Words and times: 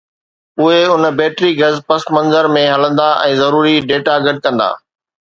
اهي 0.61 0.79
ان-بيٽري 0.93 1.51
گز 1.61 1.75
پس 1.91 2.01
منظر 2.15 2.49
۾ 2.55 2.63
هلندا 2.73 3.07
۽ 3.27 3.37
ضروري 3.43 3.75
ڊيٽا 3.93 4.15
گڏ 4.29 4.41
ڪندا 4.47 4.69